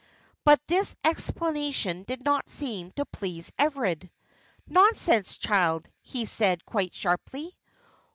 But 0.43 0.59
this 0.65 0.95
explanation 1.03 2.01
did 2.05 2.23
not 2.25 2.49
seem 2.49 2.89
to 2.93 3.05
please 3.05 3.51
Everard. 3.59 4.09
"Nonsense, 4.65 5.37
child!" 5.37 5.87
he 6.01 6.25
said, 6.25 6.65
quite 6.65 6.95
sharply. 6.95 7.55